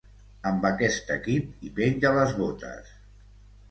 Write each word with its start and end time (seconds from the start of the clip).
Amb 0.51 0.65
aquest 0.69 1.13
equip 1.17 1.53
hi 1.61 1.71
penja 1.79 2.15
les 2.19 2.37
botes. 2.43 2.95